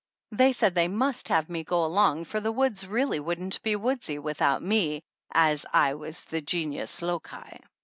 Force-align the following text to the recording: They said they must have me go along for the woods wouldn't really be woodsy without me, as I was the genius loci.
They 0.31 0.51
said 0.51 0.73
they 0.73 0.87
must 0.87 1.29
have 1.29 1.47
me 1.47 1.63
go 1.63 1.85
along 1.85 2.25
for 2.25 2.39
the 2.39 2.51
woods 2.51 2.87
wouldn't 2.87 2.91
really 3.59 3.59
be 3.61 3.75
woodsy 3.75 4.17
without 4.17 4.63
me, 4.63 5.03
as 5.31 5.63
I 5.71 5.93
was 5.93 6.23
the 6.25 6.41
genius 6.41 7.03
loci. 7.03 7.59